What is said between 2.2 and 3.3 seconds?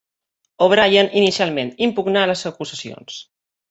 les acusacions.